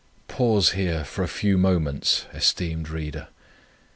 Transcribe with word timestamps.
"Pause 0.27 0.71
here 0.71 1.03
for 1.03 1.21
a 1.21 1.27
few 1.27 1.59
moments, 1.59 2.25
esteemed 2.33 2.89
Reader. 2.89 3.27